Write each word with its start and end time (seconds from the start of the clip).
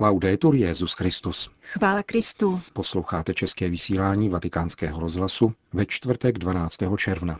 Laudetur 0.00 0.54
Jezus 0.54 0.92
Christus. 0.92 1.50
Chvála 1.62 2.02
Kristu. 2.02 2.60
Posloucháte 2.72 3.34
české 3.34 3.68
vysílání 3.68 4.28
Vatikánského 4.28 5.00
rozhlasu 5.00 5.52
ve 5.72 5.86
čtvrtek 5.86 6.38
12. 6.38 6.78
června. 6.96 7.38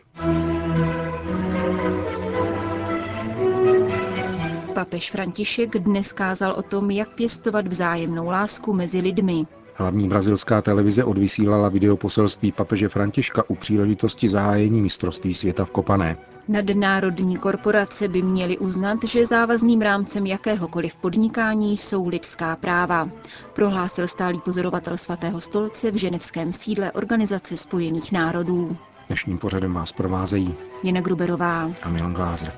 Papež 4.75 5.11
František 5.11 5.79
dnes 5.79 6.13
kázal 6.13 6.53
o 6.53 6.63
tom, 6.63 6.91
jak 6.91 7.15
pěstovat 7.15 7.67
vzájemnou 7.67 8.27
lásku 8.27 8.73
mezi 8.73 9.01
lidmi. 9.01 9.47
Hlavní 9.81 10.09
brazilská 10.09 10.63
televize 10.63 11.05
odvysílala 11.05 11.69
videoposelství 11.69 12.53
papeže 12.53 12.89
Františka 12.89 13.43
u 13.49 13.55
příležitosti 13.55 14.29
zahájení 14.29 14.81
mistrovství 14.83 15.35
světa 15.35 15.65
v 15.65 15.71
Kopané. 15.71 16.17
Nadnárodní 16.49 17.37
korporace 17.37 18.09
by 18.09 18.23
měly 18.23 18.59
uznat, 18.59 18.99
že 19.05 19.27
závazným 19.27 19.81
rámcem 19.81 20.27
jakéhokoliv 20.27 20.97
podnikání 20.97 21.77
jsou 21.77 22.09
lidská 22.09 22.57
práva, 22.57 23.11
prohlásil 23.53 24.09
stálý 24.09 24.41
pozorovatel 24.41 24.97
svatého 24.97 25.41
stolce 25.41 25.91
v 25.91 25.97
ženevském 25.97 26.53
sídle 26.53 26.93
Organizace 26.93 27.57
spojených 27.57 28.13
národů. 28.13 28.77
Dnešním 29.07 29.39
pořadem 29.39 29.75
vás 29.75 29.93
provázejí 29.93 30.55
Jena 30.83 31.01
Gruberová 31.01 31.71
a 31.83 31.89
Milan 31.89 32.15
Glázer. 32.15 32.53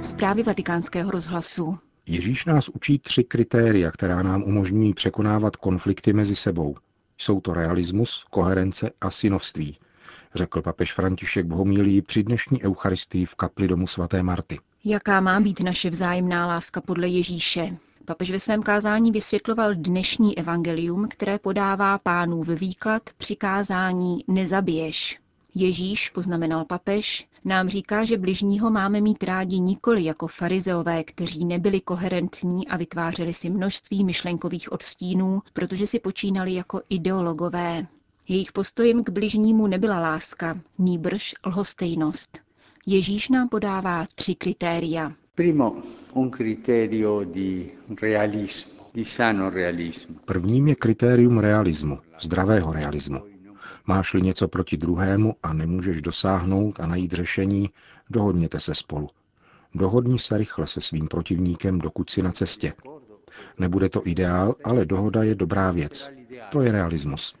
Zprávy 0.00 0.42
vatikánského 0.42 1.10
rozhlasu. 1.10 1.78
Ježíš 2.08 2.44
nás 2.44 2.68
učí 2.68 2.98
tři 2.98 3.24
kritéria, 3.24 3.90
která 3.90 4.22
nám 4.22 4.42
umožňují 4.42 4.94
překonávat 4.94 5.56
konflikty 5.56 6.12
mezi 6.12 6.36
sebou. 6.36 6.76
Jsou 7.18 7.40
to 7.40 7.54
realismus, 7.54 8.24
koherence 8.30 8.90
a 9.00 9.10
synovství, 9.10 9.78
řekl 10.34 10.62
papež 10.62 10.92
František 10.92 11.46
v 11.46 11.50
homílii 11.50 12.02
při 12.02 12.22
dnešní 12.22 12.62
eucharistii 12.62 13.24
v 13.24 13.34
kapli 13.34 13.68
domu 13.68 13.86
svaté 13.86 14.22
Marty. 14.22 14.58
Jaká 14.84 15.20
má 15.20 15.40
být 15.40 15.60
naše 15.60 15.90
vzájemná 15.90 16.46
láska 16.46 16.80
podle 16.80 17.08
Ježíše? 17.08 17.76
Papež 18.04 18.30
ve 18.30 18.38
svém 18.40 18.62
kázání 18.62 19.12
vysvětloval 19.12 19.74
dnešní 19.74 20.38
evangelium, 20.38 21.08
které 21.08 21.38
podává 21.38 21.98
pánův 21.98 22.48
výklad 22.48 23.02
přikázání 23.16 24.24
nezabiješ. 24.28 25.18
Ježíš, 25.58 26.10
poznamenal 26.10 26.64
papež, 26.64 27.28
nám 27.44 27.68
říká, 27.68 28.04
že 28.04 28.18
bližního 28.18 28.70
máme 28.70 29.00
mít 29.00 29.22
rádi 29.22 29.58
nikoli 29.58 30.04
jako 30.04 30.26
farizeové, 30.26 31.04
kteří 31.04 31.44
nebyli 31.44 31.80
koherentní 31.80 32.68
a 32.68 32.76
vytvářeli 32.76 33.34
si 33.34 33.50
množství 33.50 34.04
myšlenkových 34.04 34.72
odstínů, 34.72 35.42
protože 35.52 35.86
si 35.86 35.98
počínali 35.98 36.54
jako 36.54 36.80
ideologové. 36.88 37.86
Jejich 38.28 38.52
postojem 38.52 39.04
k 39.04 39.10
bližnímu 39.10 39.66
nebyla 39.66 40.00
láska, 40.00 40.60
nýbrž 40.78 41.34
lhostejnost. 41.46 42.38
Ježíš 42.86 43.28
nám 43.28 43.48
podává 43.48 44.06
tři 44.14 44.34
kritéria. 44.34 45.12
Primo, 45.34 45.76
un 46.14 46.30
criterio 46.30 47.24
di 47.24 47.70
realismo, 48.02 48.72
di 48.94 49.04
sano 49.04 49.50
realismo. 49.50 50.14
Prvním 50.24 50.68
je 50.68 50.74
kritérium 50.74 51.38
realismu, 51.38 51.98
zdravého 52.20 52.72
realismu. 52.72 53.35
Máš-li 53.86 54.22
něco 54.22 54.48
proti 54.48 54.76
druhému 54.76 55.34
a 55.42 55.52
nemůžeš 55.52 56.02
dosáhnout 56.02 56.80
a 56.80 56.86
najít 56.86 57.12
řešení, 57.12 57.70
dohodněte 58.10 58.60
se 58.60 58.74
spolu. 58.74 59.08
Dohodni 59.74 60.18
se 60.18 60.38
rychle 60.38 60.66
se 60.66 60.80
svým 60.80 61.08
protivníkem, 61.08 61.78
dokud 61.78 62.10
si 62.10 62.22
na 62.22 62.32
cestě. 62.32 62.72
Nebude 63.58 63.88
to 63.88 64.06
ideál, 64.06 64.54
ale 64.64 64.84
dohoda 64.84 65.22
je 65.22 65.34
dobrá 65.34 65.70
věc. 65.70 66.10
To 66.50 66.60
je 66.60 66.72
realismus. 66.72 67.34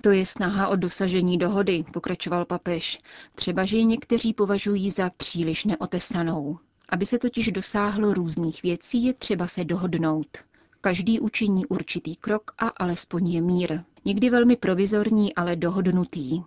To 0.00 0.10
je 0.10 0.26
snaha 0.26 0.68
o 0.68 0.76
dosažení 0.76 1.38
dohody, 1.38 1.84
pokračoval 1.92 2.44
papež. 2.44 3.00
Třeba, 3.34 3.64
že 3.64 3.76
ji 3.76 3.84
někteří 3.84 4.34
považují 4.34 4.90
za 4.90 5.10
příliš 5.16 5.64
neotesanou. 5.64 6.58
Aby 6.88 7.06
se 7.06 7.18
totiž 7.18 7.48
dosáhlo 7.52 8.14
různých 8.14 8.62
věcí, 8.62 9.04
je 9.04 9.14
třeba 9.14 9.46
se 9.46 9.64
dohodnout. 9.64 10.38
Každý 10.84 11.20
učiní 11.20 11.66
určitý 11.66 12.16
krok 12.16 12.50
a 12.58 12.68
alespoň 12.68 13.28
je 13.30 13.42
mír. 13.42 13.80
Někdy 14.04 14.30
velmi 14.30 14.56
provizorní, 14.56 15.34
ale 15.34 15.56
dohodnutý. 15.56 16.42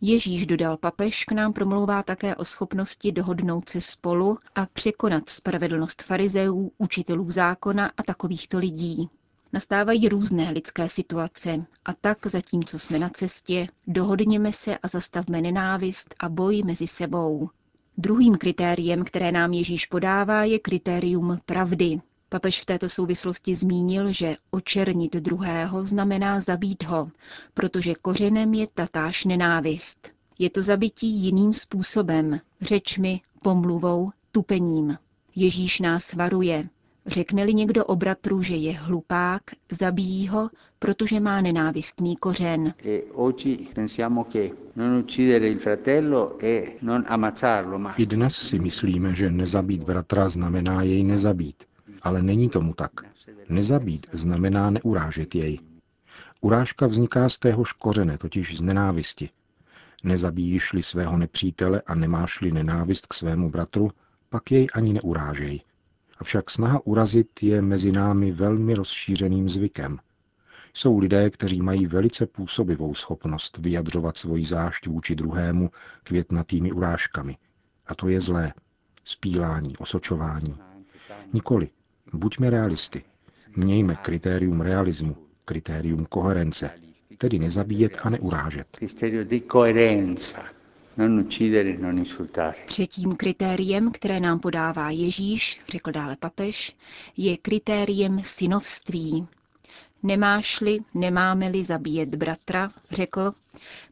Ježíš, 0.00 0.46
dodal 0.46 0.76
papež, 0.76 1.24
k 1.24 1.32
nám 1.32 1.52
promlouvá 1.52 2.02
také 2.02 2.36
o 2.36 2.44
schopnosti 2.44 3.12
dohodnout 3.12 3.68
se 3.68 3.80
spolu 3.80 4.38
a 4.54 4.66
překonat 4.66 5.28
spravedlnost 5.28 6.02
farizeů, 6.02 6.72
učitelů 6.78 7.30
zákona 7.30 7.90
a 7.96 8.02
takovýchto 8.02 8.58
lidí. 8.58 9.08
Nastávají 9.52 10.08
různé 10.08 10.50
lidské 10.50 10.88
situace 10.88 11.66
a 11.84 11.92
tak, 11.92 12.26
zatímco 12.26 12.78
jsme 12.78 12.98
na 12.98 13.08
cestě, 13.08 13.66
dohodněme 13.86 14.52
se 14.52 14.78
a 14.78 14.88
zastavme 14.88 15.40
nenávist 15.40 16.14
a 16.18 16.28
boj 16.28 16.62
mezi 16.64 16.86
sebou. 16.86 17.50
Druhým 17.98 18.34
kritériem, 18.36 19.04
které 19.04 19.32
nám 19.32 19.52
Ježíš 19.52 19.86
podává, 19.86 20.44
je 20.44 20.58
kritérium 20.58 21.38
pravdy. 21.46 22.00
Papež 22.28 22.60
v 22.60 22.66
této 22.66 22.88
souvislosti 22.88 23.54
zmínil, 23.54 24.12
že 24.12 24.36
očernit 24.50 25.16
druhého 25.16 25.86
znamená 25.86 26.40
zabít 26.40 26.82
ho, 26.84 27.10
protože 27.54 27.94
kořenem 27.94 28.54
je 28.54 28.66
tatáž 28.74 29.24
nenávist. 29.24 30.08
Je 30.38 30.50
to 30.50 30.62
zabití 30.62 31.06
jiným 31.08 31.54
způsobem, 31.54 32.40
řečmi, 32.60 33.20
pomluvou, 33.42 34.10
tupením. 34.32 34.98
Ježíš 35.36 35.80
nás 35.80 36.12
varuje. 36.12 36.68
Řekne-li 37.06 37.54
někdo 37.54 37.84
o 37.84 37.96
bratru, 37.96 38.42
že 38.42 38.54
je 38.56 38.72
hlupák, 38.78 39.42
zabíjí 39.72 40.28
ho, 40.28 40.50
protože 40.78 41.20
má 41.20 41.40
nenávistný 41.40 42.16
kořen. 42.16 42.74
I 47.96 48.06
dnes 48.06 48.34
si 48.36 48.58
myslíme, 48.58 49.14
že 49.14 49.30
nezabít 49.30 49.84
bratra 49.84 50.28
znamená 50.28 50.82
jej 50.82 51.04
nezabít. 51.04 51.64
Ale 52.04 52.22
není 52.22 52.48
tomu 52.48 52.74
tak. 52.74 52.90
Nezabít 53.48 54.06
znamená 54.12 54.70
neurážet 54.70 55.34
jej. 55.34 55.58
Urážka 56.40 56.86
vzniká 56.86 57.28
z 57.28 57.38
téhož 57.38 57.72
kořene, 57.72 58.18
totiž 58.18 58.58
z 58.58 58.62
nenávisti. 58.62 59.30
Nezabíjíš-li 60.04 60.82
svého 60.82 61.18
nepřítele 61.18 61.82
a 61.86 61.94
nemáš-li 61.94 62.52
nenávist 62.52 63.06
k 63.06 63.14
svému 63.14 63.50
bratru, 63.50 63.90
pak 64.28 64.52
jej 64.52 64.66
ani 64.74 64.92
neurážej. 64.92 65.60
Avšak 66.18 66.50
snaha 66.50 66.86
urazit 66.86 67.42
je 67.42 67.62
mezi 67.62 67.92
námi 67.92 68.32
velmi 68.32 68.74
rozšířeným 68.74 69.48
zvykem. 69.48 69.98
Jsou 70.74 70.98
lidé, 70.98 71.30
kteří 71.30 71.62
mají 71.62 71.86
velice 71.86 72.26
působivou 72.26 72.94
schopnost 72.94 73.58
vyjadřovat 73.58 74.16
svoji 74.16 74.44
zášť 74.46 74.86
vůči 74.86 75.14
druhému 75.14 75.70
květnatými 76.02 76.72
urážkami. 76.72 77.36
A 77.86 77.94
to 77.94 78.08
je 78.08 78.20
zlé. 78.20 78.52
Spílání, 79.04 79.76
osočování. 79.76 80.56
Nikoli, 81.32 81.68
Buďme 82.14 82.50
realisty. 82.50 83.02
Mějme 83.56 83.96
kritérium 83.96 84.60
realismu, 84.60 85.16
kritérium 85.44 86.06
koherence, 86.06 86.70
tedy 87.18 87.38
nezabíjet 87.38 87.98
a 88.02 88.10
neurážet. 88.10 88.66
Třetím 92.66 93.16
kritériem, 93.16 93.92
které 93.92 94.20
nám 94.20 94.40
podává 94.40 94.90
Ježíš, 94.90 95.60
řekl 95.68 95.92
dále 95.92 96.16
papež, 96.16 96.76
je 97.16 97.36
kritériem 97.36 98.20
synovství. 98.24 99.26
Nemáš-li, 100.02 100.78
nemáme-li 100.94 101.64
zabíjet 101.64 102.14
bratra, 102.14 102.70
řekl, 102.90 103.32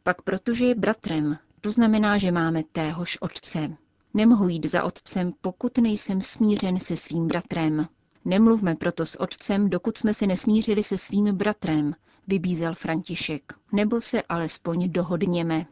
pak 0.03 0.21
protože 0.21 0.65
je 0.65 0.75
bratrem, 0.75 1.37
to 1.61 1.71
znamená, 1.71 2.17
že 2.17 2.31
máme 2.31 2.63
téhož 2.71 3.17
otce. 3.21 3.69
Nemohu 4.13 4.47
jít 4.47 4.65
za 4.65 4.83
otcem, 4.83 5.31
pokud 5.41 5.77
nejsem 5.77 6.21
smířen 6.21 6.79
se 6.79 6.97
svým 6.97 7.27
bratrem. 7.27 7.87
Nemluvme 8.25 8.75
proto 8.75 9.05
s 9.05 9.21
otcem, 9.21 9.69
dokud 9.69 9.97
jsme 9.97 10.13
se 10.13 10.27
nesmířili 10.27 10.83
se 10.83 10.97
svým 10.97 11.35
bratrem, 11.35 11.95
vybízel 12.27 12.75
František, 12.75 13.53
nebo 13.71 14.01
se 14.01 14.21
alespoň 14.21 14.91
dohodněme. 14.91 15.65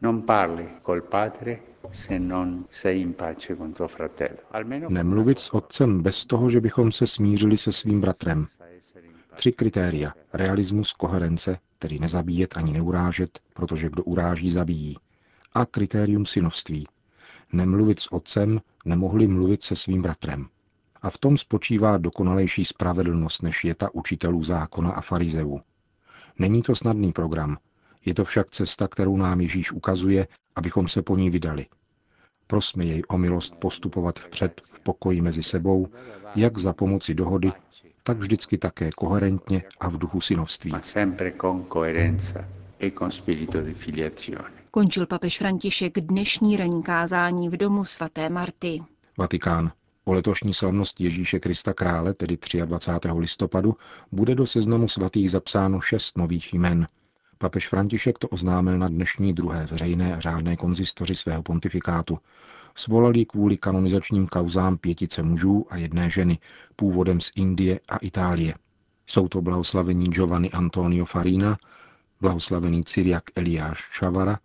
Nemluvit 4.88 5.38
s 5.38 5.54
otcem 5.54 6.02
bez 6.02 6.24
toho, 6.24 6.50
že 6.50 6.60
bychom 6.60 6.92
se 6.92 7.06
smířili 7.06 7.56
se 7.56 7.72
svým 7.72 8.00
bratrem. 8.00 8.46
Tři 9.34 9.52
kritéria. 9.52 10.12
Realismus, 10.32 10.92
koherence, 10.92 11.58
tedy 11.78 11.98
nezabíjet 11.98 12.56
ani 12.56 12.72
neurážet, 12.72 13.38
protože 13.54 13.88
kdo 13.88 14.04
uráží, 14.04 14.50
zabíjí. 14.50 14.96
A 15.52 15.66
kritérium 15.66 16.26
synovství. 16.26 16.86
Nemluvit 17.52 18.00
s 18.00 18.12
otcem, 18.12 18.60
nemohli 18.84 19.26
mluvit 19.26 19.62
se 19.62 19.76
svým 19.76 20.02
bratrem. 20.02 20.46
A 21.02 21.10
v 21.10 21.18
tom 21.18 21.38
spočívá 21.38 21.98
dokonalejší 21.98 22.64
spravedlnost 22.64 23.42
než 23.42 23.64
je 23.64 23.74
ta 23.74 23.94
učitelů 23.94 24.44
zákona 24.44 24.90
a 24.90 25.00
farizeů. 25.00 25.60
Není 26.38 26.62
to 26.62 26.76
snadný 26.76 27.12
program, 27.12 27.58
je 28.04 28.14
to 28.14 28.24
však 28.24 28.50
cesta, 28.50 28.88
kterou 28.88 29.16
nám 29.16 29.40
Ježíš 29.40 29.72
ukazuje, 29.72 30.28
abychom 30.56 30.88
se 30.88 31.02
po 31.02 31.16
ní 31.16 31.30
vydali. 31.30 31.66
Prosme 32.46 32.84
jej 32.84 33.02
o 33.08 33.18
milost 33.18 33.54
postupovat 33.56 34.18
vpřed 34.18 34.60
v 34.64 34.80
pokoji 34.80 35.20
mezi 35.20 35.42
sebou, 35.42 35.88
jak 36.34 36.58
za 36.58 36.72
pomoci 36.72 37.14
dohody, 37.14 37.52
tak 38.02 38.18
vždycky 38.18 38.58
také 38.58 38.90
koherentně 38.90 39.62
a 39.80 39.88
v 39.88 39.98
duchu 39.98 40.20
synovství. 40.20 40.72
Končil 44.70 45.06
papež 45.06 45.38
František 45.38 46.00
dnešní 46.00 46.56
ranní 46.56 46.82
kázání 46.82 47.48
v 47.48 47.56
domu 47.56 47.84
svaté 47.84 48.28
Marty. 48.28 48.82
Vatikán. 49.18 49.72
O 50.04 50.12
letošní 50.12 50.54
slavnost 50.54 51.00
Ježíše 51.00 51.40
Krista 51.40 51.72
krále, 51.72 52.14
tedy 52.14 52.38
23. 52.66 53.08
listopadu, 53.18 53.76
bude 54.12 54.34
do 54.34 54.46
seznamu 54.46 54.88
svatých 54.88 55.30
zapsáno 55.30 55.80
šest 55.80 56.18
nových 56.18 56.54
jmen. 56.54 56.86
Papež 57.38 57.68
František 57.68 58.18
to 58.18 58.28
oznámil 58.28 58.78
na 58.78 58.88
dnešní 58.88 59.32
druhé 59.32 59.66
veřejné 59.66 60.16
a 60.16 60.20
řádné 60.20 60.56
konzistoři 60.56 61.14
svého 61.14 61.42
pontifikátu. 61.42 62.18
Svolali 62.74 63.24
kvůli 63.24 63.56
kanonizačním 63.56 64.26
kauzám 64.26 64.78
pětice 64.78 65.22
mužů 65.22 65.66
a 65.70 65.76
jedné 65.76 66.10
ženy, 66.10 66.38
původem 66.76 67.20
z 67.20 67.30
Indie 67.36 67.80
a 67.88 67.96
Itálie. 67.96 68.54
Jsou 69.06 69.28
to 69.28 69.42
blahoslavení 69.42 70.06
Giovanni 70.08 70.50
Antonio 70.50 71.04
Farina, 71.04 71.58
blahoslavený 72.20 72.84
Cyriak 72.84 73.24
Eliáš 73.34 73.90
Čavara, 73.92 74.38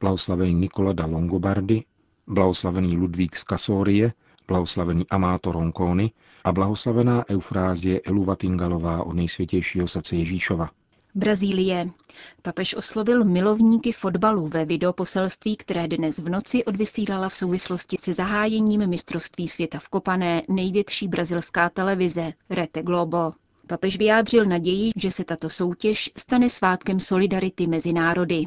blahoslavený 0.00 0.54
Nikola 0.54 0.92
da 0.92 1.06
Longobardi, 1.06 1.84
blahoslavený 2.26 2.96
Ludvík 2.96 3.36
z 3.36 3.44
Kasorie, 3.44 4.12
blahoslavený 4.48 5.06
Amato 5.10 5.52
Ronconi 5.52 6.10
a 6.44 6.52
blahoslavená 6.52 7.24
Eufrázie 7.30 8.00
Eluvatingalová 8.00 9.02
od 9.02 9.12
nejsvětějšího 9.12 9.88
srdce 9.88 10.16
Ježíšova. 10.16 10.70
Brazílie. 11.14 11.90
Papež 12.42 12.74
oslovil 12.74 13.24
milovníky 13.24 13.92
fotbalu 13.92 14.48
ve 14.48 14.64
videoposelství, 14.64 15.56
které 15.56 15.88
dnes 15.88 16.18
v 16.18 16.28
noci 16.28 16.64
odvysílala 16.64 17.28
v 17.28 17.34
souvislosti 17.34 17.96
se 18.00 18.12
zahájením 18.12 18.86
mistrovství 18.86 19.48
světa 19.48 19.78
v 19.78 19.88
Kopané 19.88 20.42
největší 20.48 21.08
brazilská 21.08 21.70
televize 21.70 22.32
Rete 22.50 22.82
Globo. 22.82 23.32
Papež 23.66 23.98
vyjádřil 23.98 24.44
naději, 24.44 24.90
že 24.96 25.10
se 25.10 25.24
tato 25.24 25.50
soutěž 25.50 26.10
stane 26.16 26.50
svátkem 26.50 27.00
solidarity 27.00 27.66
mezi 27.66 27.92
národy. 27.92 28.44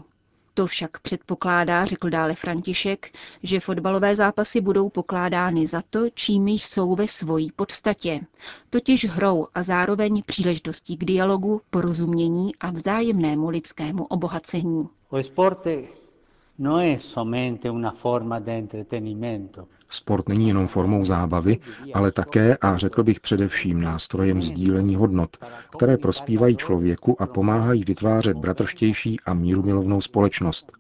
To 0.60 0.68
však 0.68 1.00
předpokládá, 1.00 1.86
řekl 1.86 2.10
dále 2.10 2.36
František, 2.36 3.12
že 3.44 3.60
fotbalové 3.60 4.16
zápasy 4.16 4.62
budou 4.62 4.90
pokládány 4.90 5.68
za 5.68 5.82
to, 5.90 6.10
čím 6.14 6.48
jsou 6.48 6.96
ve 6.96 7.08
svojí 7.08 7.52
podstatě, 7.52 8.22
totiž 8.70 9.06
hrou 9.06 9.48
a 9.56 9.64
zároveň 9.64 10.22
příležitostí 10.26 10.98
k 10.98 11.04
dialogu, 11.06 11.62
porozumění 11.70 12.56
a 12.56 12.72
vzájemnému 12.72 13.50
lidskému 13.50 14.06
obohacení. 14.06 14.90
No 16.58 16.78
es 16.80 17.18
una 17.72 17.92
forma 17.92 18.40
de 18.40 18.58
entretenimiento. 18.58 19.68
Sport 19.90 20.30
není 20.30 20.48
jenom 20.48 20.68
formou 20.68 21.06
zábavy, 21.06 21.58
ale 21.94 22.12
také 22.12 22.58
a 22.58 22.78
řekl 22.78 23.04
bych 23.04 23.20
především 23.20 23.82
nástrojem 23.82 24.42
sdílení 24.42 24.96
hodnot, 24.96 25.38
které 25.78 25.98
prospívají 25.98 26.58
člověku 26.58 27.22
a 27.22 27.26
pomáhají 27.26 27.84
vytvářet 27.84 28.38
bratrštější 28.38 29.20
a 29.26 29.34
mírumilovnou 29.34 30.02
společnost. 30.02 30.72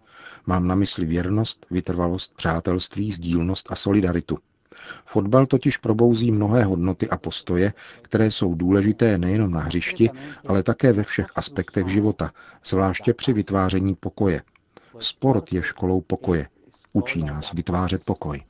Mám 0.45 0.67
na 0.67 0.75
mysli 0.75 1.05
věrnost, 1.05 1.65
vytrvalost, 1.71 2.35
přátelství, 2.35 3.11
sdílnost 3.11 3.71
a 3.71 3.75
solidaritu. 3.75 4.37
Fotbal 5.05 5.45
totiž 5.45 5.77
probouzí 5.77 6.31
mnohé 6.31 6.63
hodnoty 6.63 7.09
a 7.09 7.17
postoje, 7.17 7.73
které 8.01 8.31
jsou 8.31 8.55
důležité 8.55 9.17
nejenom 9.17 9.51
na 9.51 9.59
hřišti, 9.59 10.09
ale 10.47 10.63
také 10.63 10.93
ve 10.93 11.03
všech 11.03 11.25
aspektech 11.35 11.87
života, 11.87 12.31
zvláště 12.65 13.13
při 13.13 13.33
vytváření 13.33 13.95
pokoje. 13.95 14.41
Sport 14.99 15.53
je 15.53 15.61
školou 15.61 16.01
pokoje. 16.01 16.47
Učí 16.93 17.23
nás 17.23 17.53
vytvářet 17.53 18.05
pokoj. 18.05 18.41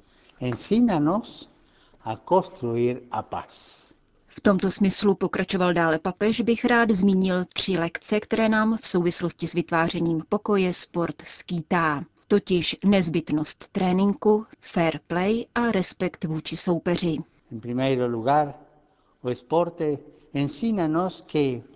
V 4.27 4.41
tomto 4.41 4.71
smyslu 4.71 5.15
pokračoval 5.15 5.73
dále 5.73 5.99
papež, 5.99 6.41
bych 6.41 6.65
rád 6.65 6.91
zmínil 6.91 7.45
tři 7.53 7.77
lekce, 7.77 8.19
které 8.19 8.49
nám 8.49 8.77
v 8.77 8.87
souvislosti 8.87 9.47
s 9.47 9.53
vytvářením 9.53 10.23
pokoje 10.29 10.73
sport 10.73 11.21
skýtá. 11.21 12.03
Totiž 12.27 12.75
nezbytnost 12.85 13.67
tréninku, 13.71 14.45
fair 14.61 14.99
play 15.07 15.45
a 15.55 15.71
respekt 15.71 16.23
vůči 16.23 16.57
soupeři. 16.57 17.17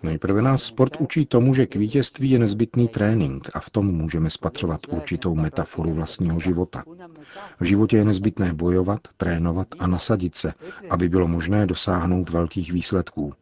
Nejprve 0.02 0.42
nás 0.42 0.62
sport 0.62 0.96
učí 1.00 1.26
tomu, 1.26 1.54
že 1.54 1.66
k 1.66 1.76
vítězství 1.76 2.30
je 2.30 2.38
nezbytný 2.38 2.88
trénink 2.88 3.48
a 3.54 3.60
v 3.60 3.70
tom 3.70 3.86
můžeme 3.86 4.30
spatřovat 4.30 4.80
určitou 4.88 5.34
metaforu 5.34 5.92
vlastního 5.92 6.40
života. 6.40 6.84
V 7.60 7.64
životě 7.64 7.96
je 7.96 8.04
nezbytné 8.04 8.52
bojovat, 8.52 9.00
trénovat 9.16 9.68
a 9.78 9.86
nasadit 9.86 10.34
se, 10.34 10.54
aby 10.90 11.08
bylo 11.08 11.28
možné 11.28 11.66
dosáhnout 11.66 12.30
velkých 12.30 12.72
výsledků. 12.72 13.32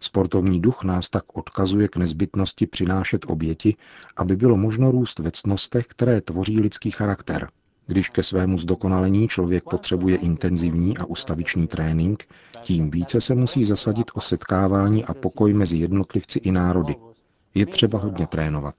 Sportovní 0.00 0.60
duch 0.60 0.84
nás 0.84 1.10
tak 1.10 1.36
odkazuje 1.36 1.88
k 1.88 1.96
nezbytnosti 1.96 2.66
přinášet 2.66 3.24
oběti, 3.28 3.76
aby 4.16 4.36
bylo 4.36 4.56
možno 4.56 4.90
růst 4.90 5.18
ve 5.18 5.30
cnostech, 5.30 5.86
které 5.86 6.20
tvoří 6.20 6.60
lidský 6.60 6.90
charakter– 6.90 7.48
když 7.90 8.08
ke 8.08 8.22
svému 8.22 8.58
zdokonalení 8.58 9.28
člověk 9.28 9.64
potřebuje 9.64 10.16
intenzivní 10.16 10.98
a 10.98 11.04
ustavičný 11.04 11.66
trénink, 11.66 12.24
tím 12.62 12.90
více 12.90 13.20
se 13.20 13.34
musí 13.34 13.64
zasadit 13.64 14.10
o 14.14 14.20
setkávání 14.20 15.04
a 15.04 15.14
pokoj 15.14 15.52
mezi 15.54 15.76
jednotlivci 15.76 16.38
i 16.38 16.52
národy. 16.52 16.94
Je 17.54 17.66
třeba 17.66 17.98
hodně 17.98 18.26
trénovat. 18.26 18.74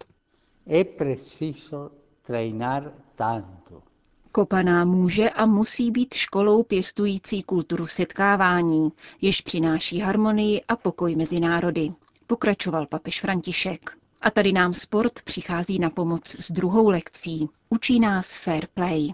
Kopaná 4.31 4.85
může 4.85 5.29
a 5.29 5.45
musí 5.45 5.91
být 5.91 6.13
školou 6.13 6.63
pěstující 6.63 7.43
kulturu 7.43 7.85
setkávání, 7.85 8.89
jež 9.21 9.41
přináší 9.41 9.99
harmonii 9.99 10.61
a 10.67 10.75
pokoj 10.75 11.15
mezi 11.15 11.39
národy, 11.39 11.91
pokračoval 12.27 12.85
papež 12.87 13.21
František. 13.21 14.00
A 14.21 14.31
tady 14.31 14.51
nám 14.51 14.73
sport 14.73 15.21
přichází 15.23 15.79
na 15.79 15.89
pomoc 15.89 16.35
s 16.39 16.51
druhou 16.51 16.89
lekcí. 16.89 17.49
Učí 17.69 17.99
nás 17.99 18.37
fair 18.37 18.67
play. 18.73 19.11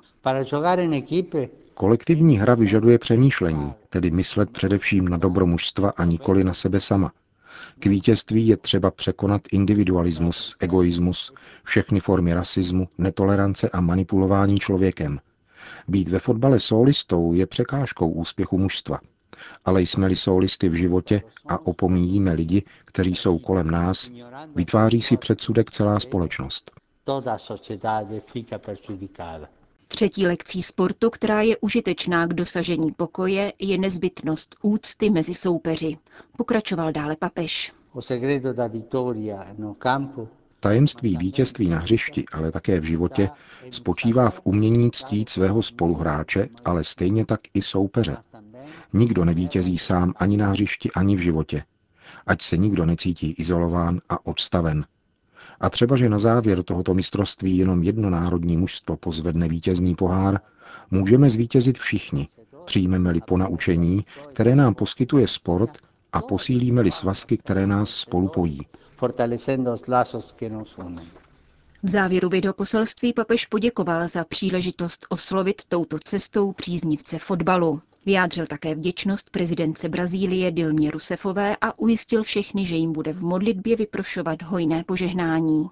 Kolektivní 1.73 2.37
hra 2.37 2.55
vyžaduje 2.55 2.99
přemýšlení, 2.99 3.73
tedy 3.89 4.11
myslet 4.11 4.49
především 4.49 5.07
na 5.07 5.17
dobro 5.17 5.45
mužstva 5.45 5.91
a 5.97 6.05
nikoli 6.05 6.43
na 6.43 6.53
sebe 6.53 6.79
sama. 6.79 7.11
K 7.79 7.85
vítězství 7.85 8.47
je 8.47 8.57
třeba 8.57 8.91
překonat 8.91 9.41
individualismus, 9.51 10.55
egoismus, 10.59 11.33
všechny 11.63 11.99
formy 11.99 12.33
rasismu, 12.33 12.87
netolerance 12.97 13.69
a 13.69 13.81
manipulování 13.81 14.59
člověkem. 14.59 15.19
Být 15.87 16.07
ve 16.07 16.19
fotbale 16.19 16.59
solistou 16.59 17.33
je 17.33 17.47
překážkou 17.47 18.09
úspěchu 18.09 18.57
mužstva 18.57 18.99
ale 19.65 19.81
jsme-li 19.81 20.15
jsou 20.15 20.37
listy 20.37 20.69
v 20.69 20.73
životě 20.73 21.21
a 21.47 21.65
opomíjíme 21.65 22.33
lidi, 22.33 22.63
kteří 22.85 23.15
jsou 23.15 23.39
kolem 23.39 23.71
nás, 23.71 24.11
vytváří 24.55 25.01
si 25.01 25.17
předsudek 25.17 25.71
celá 25.71 25.99
společnost. 25.99 26.71
Třetí 29.87 30.27
lekcí 30.27 30.61
sportu, 30.61 31.09
která 31.09 31.41
je 31.41 31.57
užitečná 31.57 32.27
k 32.27 32.33
dosažení 32.33 32.91
pokoje, 32.97 33.53
je 33.59 33.77
nezbytnost 33.77 34.55
úcty 34.61 35.09
mezi 35.09 35.33
soupeři. 35.33 35.97
Pokračoval 36.37 36.91
dále 36.91 37.15
papež. 37.15 37.73
Tajemství 40.59 41.17
vítězství 41.17 41.69
na 41.69 41.79
hřišti, 41.79 42.25
ale 42.33 42.51
také 42.51 42.79
v 42.79 42.83
životě, 42.83 43.29
spočívá 43.71 44.29
v 44.29 44.41
umění 44.43 44.91
ctít 44.91 45.29
svého 45.29 45.63
spoluhráče, 45.63 46.49
ale 46.65 46.83
stejně 46.83 47.25
tak 47.25 47.39
i 47.53 47.61
soupeře. 47.61 48.17
Nikdo 48.93 49.25
nevítězí 49.25 49.77
sám 49.77 50.13
ani 50.17 50.37
na 50.37 50.49
hřišti, 50.49 50.91
ani 50.91 51.15
v 51.15 51.19
životě. 51.19 51.63
Ať 52.27 52.41
se 52.41 52.57
nikdo 52.57 52.85
necítí 52.85 53.31
izolován 53.31 54.01
a 54.09 54.25
odstaven. 54.25 54.85
A 55.59 55.69
třeba, 55.69 55.95
že 55.95 56.09
na 56.09 56.19
závěr 56.19 56.63
tohoto 56.63 56.93
mistrovství 56.93 57.57
jenom 57.57 57.83
jedno 57.83 58.09
národní 58.09 58.57
mužstvo 58.57 58.97
pozvedne 58.97 59.47
vítězný 59.47 59.95
pohár, 59.95 60.39
můžeme 60.91 61.29
zvítězit 61.29 61.77
všichni, 61.77 62.27
přijmeme-li 62.65 63.21
po 63.21 63.37
naučení, 63.37 64.05
které 64.29 64.55
nám 64.55 64.75
poskytuje 64.75 65.27
sport 65.27 65.77
a 66.13 66.21
posílíme-li 66.21 66.91
svazky, 66.91 67.37
které 67.37 67.67
nás 67.67 67.89
spolu 67.89 68.27
pojí. 68.27 68.59
V 71.83 71.89
závěru 71.89 72.29
videoposelství 72.29 73.13
papež 73.13 73.45
poděkoval 73.45 74.07
za 74.07 74.23
příležitost 74.23 75.05
oslovit 75.09 75.61
touto 75.67 75.99
cestou 75.99 76.51
příznivce 76.51 77.19
fotbalu. 77.19 77.81
Vyjádřil 78.07 78.45
také 78.47 78.75
vděčnost 78.75 79.29
prezidence 79.29 79.89
Brazílie 79.89 80.51
Dilmě 80.51 80.91
Rusefové 80.91 81.57
a 81.61 81.79
ujistil 81.79 82.23
všechny, 82.23 82.65
že 82.65 82.75
jim 82.75 82.93
bude 82.93 83.13
v 83.13 83.21
modlitbě 83.21 83.75
vyprošovat 83.75 84.41
hojné 84.41 84.83
požehnání. 84.83 85.69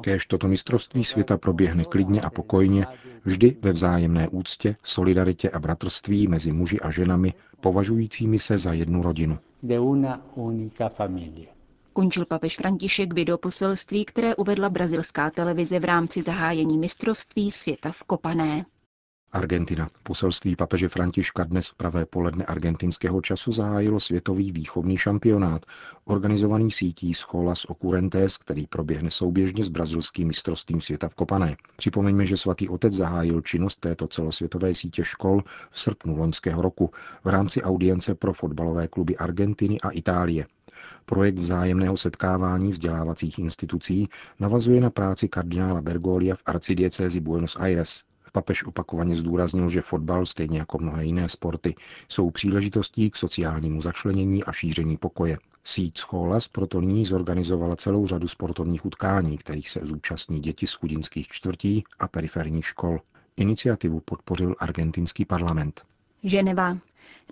Kéž 0.00 0.26
toto 0.26 0.48
mistrovství 0.48 1.04
světa 1.04 1.38
proběhne 1.38 1.84
klidně 1.84 2.20
a 2.20 2.30
pokojně, 2.30 2.86
vždy 3.24 3.56
ve 3.62 3.72
vzájemné 3.72 4.28
úctě, 4.28 4.76
solidaritě 4.82 5.50
a 5.50 5.58
bratrství 5.58 6.28
mezi 6.28 6.52
muži 6.52 6.80
a 6.80 6.90
ženami, 6.90 7.34
považujícími 7.60 8.38
se 8.38 8.58
za 8.58 8.72
jednu 8.72 9.02
rodinu. 9.02 9.38
Končil 11.92 12.24
papež 12.26 12.56
František 12.56 13.14
videoposelství, 13.14 14.04
které 14.04 14.36
uvedla 14.36 14.70
brazilská 14.70 15.30
televize 15.30 15.80
v 15.80 15.84
rámci 15.84 16.22
zahájení 16.22 16.78
mistrovství 16.78 17.50
světa 17.50 17.92
v 17.92 18.04
Kopané. 18.04 18.64
Argentina. 19.36 19.88
Poselství 20.02 20.56
papeže 20.56 20.88
Františka 20.88 21.44
dnes 21.44 21.68
v 21.68 21.74
pravé 21.74 22.06
poledne 22.06 22.44
argentinského 22.44 23.20
času 23.20 23.52
zahájilo 23.52 24.00
světový 24.00 24.52
výchovný 24.52 24.96
šampionát, 24.96 25.66
organizovaný 26.04 26.70
sítí 26.70 27.14
Scholas 27.14 27.64
Occurrentes, 27.64 28.36
který 28.36 28.66
proběhne 28.66 29.10
souběžně 29.10 29.64
s 29.64 29.68
brazilským 29.68 30.28
mistrovstvím 30.28 30.80
světa 30.80 31.08
v 31.08 31.14
Kopané. 31.14 31.56
Připomeňme, 31.76 32.26
že 32.26 32.36
svatý 32.36 32.68
otec 32.68 32.92
zahájil 32.92 33.40
činnost 33.40 33.80
této 33.80 34.08
celosvětové 34.08 34.74
sítě 34.74 35.04
škol 35.04 35.42
v 35.70 35.80
srpnu 35.80 36.16
loňského 36.16 36.62
roku 36.62 36.90
v 37.24 37.28
rámci 37.28 37.62
audience 37.62 38.14
pro 38.14 38.32
fotbalové 38.32 38.88
kluby 38.88 39.16
Argentiny 39.16 39.80
a 39.80 39.90
Itálie. 39.90 40.46
Projekt 41.04 41.38
vzájemného 41.38 41.96
setkávání 41.96 42.70
vzdělávacích 42.70 43.38
institucí 43.38 44.08
navazuje 44.40 44.80
na 44.80 44.90
práci 44.90 45.28
kardinála 45.28 45.80
Bergolia 45.82 46.34
v 46.34 46.42
arcidiecézi 46.46 47.20
Buenos 47.20 47.56
Aires. 47.60 48.04
Papež 48.36 48.64
opakovaně 48.64 49.16
zdůraznil, 49.16 49.68
že 49.68 49.82
fotbal, 49.82 50.26
stejně 50.26 50.58
jako 50.58 50.78
mnohé 50.78 51.04
jiné 51.04 51.28
sporty, 51.28 51.74
jsou 52.08 52.30
příležitostí 52.30 53.10
k 53.10 53.16
sociálnímu 53.16 53.82
začlenění 53.82 54.44
a 54.44 54.52
šíření 54.52 54.96
pokoje. 54.96 55.38
Síť 55.64 55.98
Scholas 55.98 56.48
proto 56.48 56.80
nyní 56.80 57.04
zorganizovala 57.06 57.76
celou 57.76 58.06
řadu 58.06 58.28
sportovních 58.28 58.84
utkání, 58.86 59.38
kterých 59.38 59.68
se 59.68 59.80
zúčastní 59.82 60.40
děti 60.40 60.66
z 60.66 60.74
chudinských 60.74 61.26
čtvrtí 61.28 61.84
a 61.98 62.08
periferních 62.08 62.66
škol. 62.66 63.00
Iniciativu 63.36 64.00
podpořil 64.00 64.54
argentinský 64.58 65.24
parlament. 65.24 65.82
Ženeva. 66.24 66.78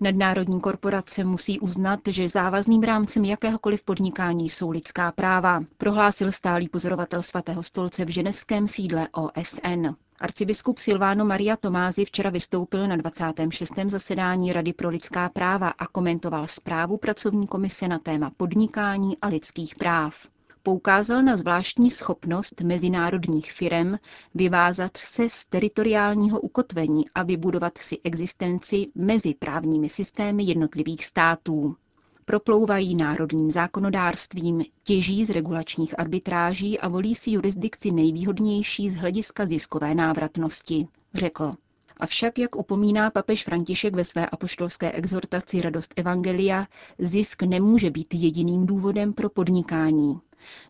Nadnárodní 0.00 0.61
korporace 0.61 1.25
musí 1.25 1.61
uznat, 1.61 2.00
že 2.11 2.28
závazným 2.28 2.82
rámcem 2.82 3.25
jakéhokoliv 3.25 3.82
podnikání 3.82 4.49
jsou 4.49 4.70
lidská 4.70 5.12
práva, 5.12 5.64
prohlásil 5.78 6.32
stálý 6.32 6.68
pozorovatel 6.68 7.23
svatého 7.23 7.62
stolce 7.62 8.04
v 8.04 8.08
ženevském 8.08 8.68
sídle 8.68 9.08
OSN. 9.12 10.03
Arcibiskup 10.21 10.78
Silvano 10.78 11.25
Maria 11.25 11.56
Tomázy 11.56 12.04
včera 12.04 12.30
vystoupil 12.30 12.88
na 12.88 12.97
26. 12.97 13.73
zasedání 13.87 14.52
Rady 14.52 14.73
pro 14.73 14.88
lidská 14.88 15.28
práva 15.28 15.68
a 15.68 15.87
komentoval 15.87 16.47
zprávu 16.47 16.97
pracovní 16.97 17.47
komise 17.47 17.88
na 17.88 17.99
téma 17.99 18.30
podnikání 18.37 19.16
a 19.23 19.28
lidských 19.28 19.75
práv. 19.75 20.28
Poukázal 20.62 21.23
na 21.23 21.37
zvláštní 21.37 21.90
schopnost 21.90 22.61
mezinárodních 22.61 23.52
firm 23.52 23.94
vyvázat 24.35 24.97
se 24.97 25.30
z 25.30 25.47
teritoriálního 25.47 26.40
ukotvení 26.40 27.04
a 27.14 27.23
vybudovat 27.23 27.78
si 27.78 27.99
existenci 28.04 28.87
mezi 28.94 29.35
právními 29.35 29.88
systémy 29.88 30.44
jednotlivých 30.44 31.04
států 31.04 31.76
proplouvají 32.25 32.95
národním 32.95 33.50
zákonodárstvím, 33.50 34.64
těží 34.85 35.25
z 35.25 35.31
regulačních 35.31 35.99
arbitráží 35.99 36.78
a 36.81 36.88
volí 36.88 37.14
si 37.14 37.31
jurisdikci 37.31 37.90
nejvýhodnější 37.90 38.90
z 38.90 38.95
hlediska 38.95 39.47
ziskové 39.47 39.95
návratnosti, 39.95 40.88
řekl. 41.14 41.52
Avšak, 41.97 42.38
jak 42.38 42.57
upomíná 42.57 43.11
papež 43.11 43.45
František 43.45 43.95
ve 43.95 44.04
své 44.04 44.26
apoštolské 44.26 44.93
exhortaci 44.93 45.61
Radost 45.61 45.95
Evangelia, 45.97 46.66
zisk 46.99 47.43
nemůže 47.43 47.90
být 47.90 48.14
jediným 48.14 48.66
důvodem 48.66 49.12
pro 49.12 49.31
podnikání. 49.31 50.21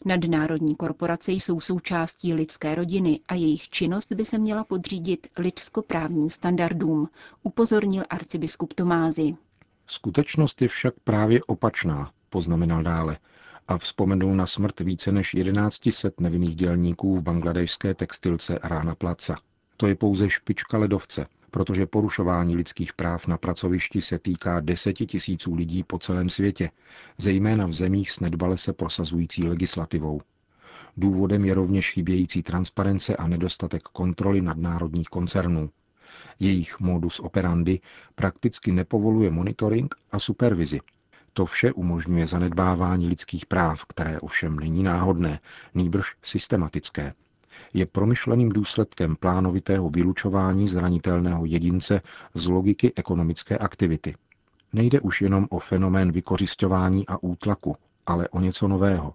Nadnárodní 0.04 0.74
korporace 0.74 1.32
jsou 1.32 1.60
součástí 1.60 2.34
lidské 2.34 2.74
rodiny 2.74 3.20
a 3.28 3.34
jejich 3.34 3.68
činnost 3.68 4.12
by 4.12 4.24
se 4.24 4.38
měla 4.38 4.64
podřídit 4.64 5.26
lidskoprávním 5.38 6.30
standardům, 6.30 7.08
upozornil 7.42 8.04
arcibiskup 8.10 8.72
Tomázy. 8.72 9.36
Skutečnost 9.86 10.62
je 10.62 10.68
však 10.68 10.94
právě 11.04 11.40
opačná, 11.46 12.12
poznamenal 12.30 12.82
dále 12.82 13.18
a 13.68 13.78
vzpomenul 13.78 14.34
na 14.34 14.46
smrt 14.46 14.80
více 14.80 15.12
než 15.12 15.30
1100 15.30 16.10
nevinných 16.20 16.56
dělníků 16.56 17.16
v 17.16 17.22
bangladešské 17.22 17.94
textilce 17.94 18.58
Rána 18.62 18.94
Placa. 18.94 19.36
To 19.76 19.86
je 19.86 19.94
pouze 19.94 20.30
špička 20.30 20.78
ledovce, 20.78 21.26
protože 21.50 21.86
porušování 21.86 22.56
lidských 22.56 22.92
práv 22.92 23.26
na 23.26 23.38
pracovišti 23.38 24.00
se 24.00 24.18
týká 24.18 24.60
deseti 24.60 25.06
tisíců 25.06 25.54
lidí 25.54 25.84
po 25.84 25.98
celém 25.98 26.28
světě, 26.28 26.70
zejména 27.18 27.66
v 27.66 27.72
zemích 27.72 28.10
s 28.10 28.20
nedbale 28.20 28.56
se 28.56 28.72
prosazující 28.72 29.48
legislativou. 29.48 30.20
Důvodem 30.96 31.44
je 31.44 31.54
rovněž 31.54 31.90
chybějící 31.90 32.42
transparence 32.42 33.16
a 33.16 33.26
nedostatek 33.26 33.82
kontroly 33.82 34.40
nadnárodních 34.40 35.08
koncernů. 35.08 35.70
Jejich 36.40 36.80
modus 36.80 37.20
operandi 37.20 37.80
prakticky 38.14 38.72
nepovoluje 38.72 39.30
monitoring 39.30 39.94
a 40.12 40.18
supervizi. 40.18 40.80
To 41.32 41.46
vše 41.46 41.72
umožňuje 41.72 42.26
zanedbávání 42.26 43.08
lidských 43.08 43.46
práv, 43.46 43.84
které 43.84 44.20
ovšem 44.20 44.58
není 44.58 44.82
náhodné, 44.82 45.40
nýbrž 45.74 46.16
systematické. 46.22 47.14
Je 47.74 47.86
promyšleným 47.86 48.48
důsledkem 48.48 49.16
plánovitého 49.16 49.90
vylučování 49.90 50.68
zranitelného 50.68 51.44
jedince 51.44 52.00
z 52.34 52.46
logiky 52.46 52.92
ekonomické 52.96 53.58
aktivity. 53.58 54.14
Nejde 54.72 55.00
už 55.00 55.22
jenom 55.22 55.46
o 55.50 55.58
fenomén 55.58 56.12
vykořišťování 56.12 57.06
a 57.06 57.22
útlaku, 57.22 57.76
ale 58.06 58.28
o 58.28 58.40
něco 58.40 58.68
nového. 58.68 59.14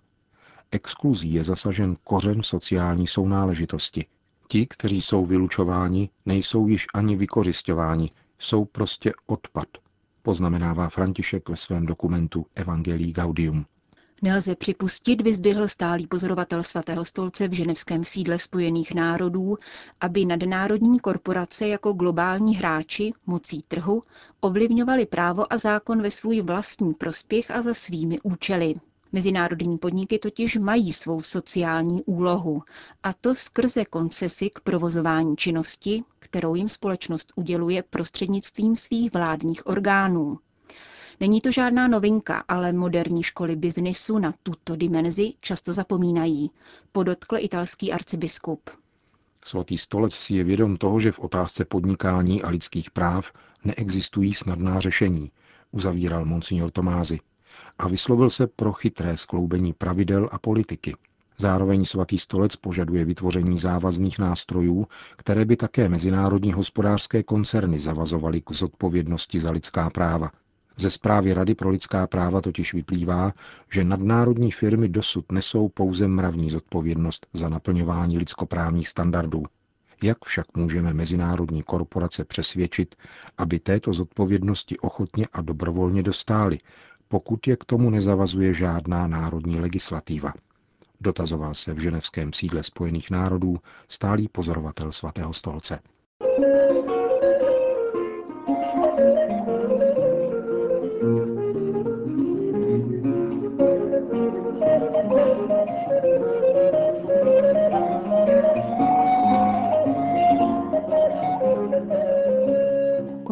Exkluzí 0.72 1.34
je 1.34 1.44
zasažen 1.44 1.96
kořen 2.04 2.44
sociální 2.44 3.08
sounáležitosti– 3.08 4.06
Ti, 4.52 4.68
kteří 4.70 5.02
jsou 5.02 5.26
vylučováni, 5.26 6.10
nejsou 6.26 6.68
již 6.68 6.88
ani 6.94 7.16
vykořišťováni, 7.16 8.12
jsou 8.40 8.66
prostě 8.66 9.14
odpad, 9.26 9.68
poznamenává 10.22 10.90
František 10.90 11.50
ve 11.50 11.56
svém 11.56 11.86
dokumentu 11.86 12.46
Evangelii 12.56 13.12
Gaudium. 13.12 13.66
Nelze 14.22 14.56
připustit, 14.56 15.22
vyzdvihl 15.22 15.68
stálý 15.68 16.08
pozorovatel 16.08 16.64
svatého 16.64 17.06
stolce 17.06 17.48
v 17.48 17.54
ženevském 17.54 18.06
sídle 18.06 18.40
Spojených 18.40 18.96
národů, 18.96 19.58
aby 20.02 20.26
nadnárodní 20.26 21.00
korporace 21.00 21.68
jako 21.68 21.94
globální 21.94 22.56
hráči 22.56 23.14
mocí 23.26 23.62
trhu 23.68 24.02
ovlivňovali 24.42 25.06
právo 25.06 25.54
a 25.54 25.58
zákon 25.58 26.02
ve 26.02 26.12
svůj 26.12 26.42
vlastní 26.42 26.94
prospěch 26.94 27.52
a 27.52 27.62
za 27.62 27.74
svými 27.74 28.20
účely. 28.24 28.76
Mezinárodní 29.12 29.78
podniky 29.78 30.20
totiž 30.20 30.58
mají 30.58 30.94
svou 30.94 31.22
sociální 31.22 32.04
úlohu, 32.04 32.64
a 33.04 33.14
to 33.14 33.36
skrze 33.36 33.86
koncesy 33.86 34.50
k 34.50 34.60
provozování 34.60 35.36
činnosti, 35.38 36.04
kterou 36.20 36.56
jim 36.56 36.70
společnost 36.70 37.34
uděluje 37.36 37.84
prostřednictvím 37.90 38.76
svých 38.76 39.14
vládních 39.14 39.68
orgánů. 39.68 40.40
Není 41.20 41.42
to 41.42 41.52
žádná 41.52 41.88
novinka, 41.88 42.44
ale 42.48 42.74
moderní 42.74 43.24
školy 43.24 43.56
biznisu 43.56 44.18
na 44.18 44.34
tuto 44.44 44.76
dimenzi 44.76 45.34
často 45.40 45.74
zapomínají, 45.74 46.52
podotkl 46.92 47.36
italský 47.40 47.92
arcibiskup. 47.92 48.70
Svatý 49.46 49.78
stolec 49.78 50.14
si 50.14 50.34
je 50.34 50.44
vědom 50.44 50.78
toho, 50.78 51.00
že 51.00 51.12
v 51.12 51.20
otázce 51.20 51.66
podnikání 51.66 52.42
a 52.44 52.50
lidských 52.50 52.92
práv 52.92 53.32
neexistují 53.64 54.34
snadná 54.34 54.80
řešení, 54.80 55.32
uzavíral 55.72 56.26
monsignor 56.26 56.72
Tomázy 56.72 57.20
a 57.80 57.88
vyslovil 57.88 58.30
se 58.30 58.48
pro 58.48 58.74
chytré 58.74 59.18
skloubení 59.18 59.74
pravidel 59.74 60.30
a 60.32 60.40
politiky. 60.40 60.96
Zároveň 61.38 61.86
svatý 61.86 62.18
stolec 62.18 62.56
požaduje 62.56 63.06
vytvoření 63.06 63.58
závazných 63.58 64.20
nástrojů, 64.20 64.88
které 65.18 65.46
by 65.46 65.56
také 65.56 65.90
mezinárodní 65.90 66.54
hospodářské 66.54 67.24
koncerny 67.24 67.80
zavazovaly 67.80 68.42
k 68.42 68.52
zodpovědnosti 68.52 69.40
za 69.40 69.52
lidská 69.52 69.90
práva. 69.90 70.32
Ze 70.78 70.90
zprávy 70.90 71.34
Rady 71.34 71.56
pro 71.56 71.70
lidská 71.70 72.08
práva 72.08 72.42
totiž 72.42 72.74
vyplývá, 72.74 73.34
že 73.72 73.84
nadnárodní 73.84 74.52
firmy 74.52 74.90
dosud 74.90 75.32
nesou 75.32 75.70
pouze 75.70 76.08
mravní 76.08 76.50
zodpovědnost 76.50 77.28
za 77.34 77.50
naplňování 77.50 78.18
lidskoprávních 78.18 78.88
standardů. 78.88 79.44
Jak 80.04 80.18
však 80.26 80.58
můžeme 80.58 80.94
mezinárodní 80.94 81.64
korporace 81.64 82.26
přesvědčit, 82.26 82.96
aby 83.38 83.60
této 83.60 83.94
zodpovědnosti 83.94 84.80
ochotně 84.80 85.28
a 85.34 85.42
dobrovolně 85.42 86.04
dostály, 86.04 86.60
pokud 87.10 87.48
je 87.48 87.56
k 87.58 87.66
tomu 87.66 87.90
nezavazuje 87.90 88.54
žádná 88.54 89.08
národní 89.08 89.60
legislativa. 89.60 90.34
Dotazoval 91.02 91.56
se 91.56 91.74
v 91.74 91.80
ženevském 91.80 92.34
sídle 92.34 92.64
Spojených 92.64 93.12
národů 93.12 93.58
stálý 93.88 94.28
pozorovatel 94.28 94.92
svatého 94.92 95.34
stolce. 95.34 95.80